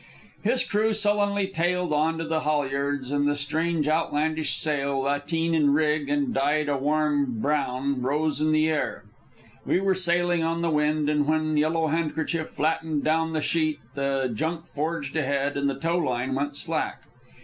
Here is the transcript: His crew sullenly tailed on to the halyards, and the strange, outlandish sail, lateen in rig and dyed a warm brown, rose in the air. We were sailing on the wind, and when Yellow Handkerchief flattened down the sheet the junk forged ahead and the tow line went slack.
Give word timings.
His 0.43 0.63
crew 0.63 0.93
sullenly 0.93 1.45
tailed 1.45 1.93
on 1.93 2.17
to 2.17 2.23
the 2.23 2.39
halyards, 2.39 3.11
and 3.11 3.27
the 3.27 3.35
strange, 3.35 3.87
outlandish 3.87 4.55
sail, 4.55 4.97
lateen 5.01 5.53
in 5.53 5.73
rig 5.73 6.09
and 6.09 6.33
dyed 6.33 6.67
a 6.69 6.75
warm 6.75 7.39
brown, 7.39 8.01
rose 8.01 8.41
in 8.41 8.51
the 8.51 8.67
air. 8.67 9.03
We 9.63 9.79
were 9.79 9.93
sailing 9.93 10.43
on 10.43 10.63
the 10.63 10.71
wind, 10.71 11.07
and 11.07 11.27
when 11.27 11.55
Yellow 11.55 11.85
Handkerchief 11.85 12.49
flattened 12.49 13.03
down 13.03 13.33
the 13.33 13.43
sheet 13.43 13.77
the 13.93 14.31
junk 14.33 14.65
forged 14.65 15.15
ahead 15.15 15.55
and 15.55 15.69
the 15.69 15.77
tow 15.77 15.99
line 15.99 16.33
went 16.33 16.55
slack. 16.55 17.03